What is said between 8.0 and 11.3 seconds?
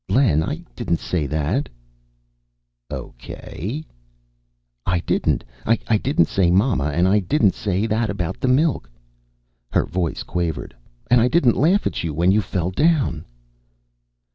about the milk." Her voice quavered. "And I